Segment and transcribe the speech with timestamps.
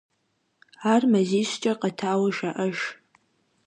[0.93, 2.77] Ар мазищкӏэ къэтауэ жаӏэж.